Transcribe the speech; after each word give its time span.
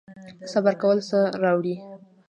صبر 0.51 0.73
کول 0.81 0.97
څه 1.09 1.19
راوړي؟ 1.43 1.75